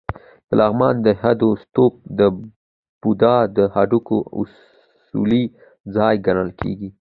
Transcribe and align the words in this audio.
د 0.47 0.49
لغمان 0.59 0.95
د 1.05 1.07
هده 1.21 1.49
ستوپ 1.63 1.93
د 2.19 2.21
بودا 3.01 3.37
د 3.57 3.59
هډوکو 3.75 4.17
اصلي 4.41 5.43
ځای 5.95 6.15
ګڼل 6.25 6.49
کېږي 6.59 6.89